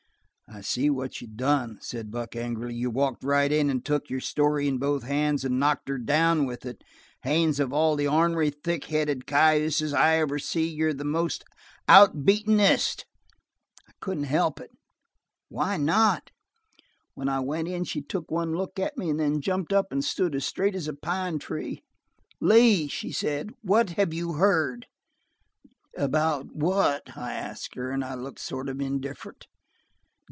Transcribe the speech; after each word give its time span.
"I 0.53 0.59
see 0.59 0.89
what 0.89 1.21
you 1.21 1.27
done," 1.27 1.77
said 1.81 2.11
Buck 2.11 2.35
angrily. 2.35 2.75
"You 2.75 2.89
walked 2.89 3.23
right 3.23 3.49
in 3.49 3.69
and 3.69 3.85
took 3.85 4.09
your 4.09 4.19
story 4.19 4.67
in 4.67 4.79
both 4.79 5.03
hands 5.03 5.45
and 5.45 5.61
knocked 5.61 5.87
her 5.87 5.97
down 5.97 6.45
with 6.45 6.65
it. 6.65 6.83
Haines, 7.23 7.57
of 7.61 7.71
all 7.71 7.95
the 7.95 8.09
ornery, 8.09 8.49
thick 8.49 8.83
headed 8.87 9.25
cayuses 9.25 9.93
I 9.93 10.17
ever 10.17 10.39
see, 10.39 10.67
you're 10.67 10.93
the 10.93 11.05
most 11.05 11.45
out 11.87 12.25
beatin'est!" 12.25 13.05
"I 13.87 13.93
couldn't 14.01 14.25
help 14.25 14.59
it." 14.59 14.71
"Why 15.47 15.77
not?" 15.77 16.31
"When 17.13 17.29
I 17.29 17.39
went 17.39 17.69
in 17.69 17.85
she 17.85 18.01
took 18.01 18.29
one 18.29 18.51
look 18.51 18.77
at 18.77 18.97
me 18.97 19.09
and 19.09 19.21
then 19.21 19.39
jumped 19.39 19.71
up 19.71 19.89
and 19.89 20.03
stood 20.03 20.35
as 20.35 20.43
straight 20.45 20.75
as 20.75 20.89
a 20.89 20.93
pine 20.93 21.39
tree. 21.39 21.81
"'Lee,' 22.41 22.89
she 22.89 23.13
said, 23.13 23.51
'what 23.61 23.91
have 23.91 24.13
you 24.13 24.33
heard?'" 24.33 24.87
"'About 25.97 26.53
what?' 26.53 27.15
I 27.17 27.35
asked 27.35 27.75
her, 27.75 27.89
and 27.91 28.03
I 28.03 28.15
looked 28.15 28.39
sort 28.39 28.67
of 28.67 28.81
indifferent." 28.81 29.47